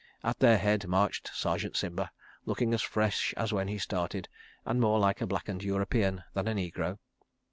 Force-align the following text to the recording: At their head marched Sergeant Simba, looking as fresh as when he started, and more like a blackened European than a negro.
At 0.23 0.39
their 0.39 0.57
head 0.57 0.87
marched 0.87 1.29
Sergeant 1.31 1.77
Simba, 1.77 2.09
looking 2.43 2.73
as 2.73 2.81
fresh 2.81 3.35
as 3.37 3.53
when 3.53 3.67
he 3.67 3.77
started, 3.77 4.27
and 4.65 4.81
more 4.81 4.97
like 4.97 5.21
a 5.21 5.27
blackened 5.27 5.63
European 5.63 6.23
than 6.33 6.47
a 6.47 6.55
negro. 6.55 6.97